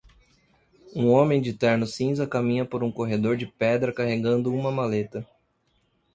[0.95, 5.23] Um homem de terno cinza caminha por um corredor de pedra carregando uma maleta.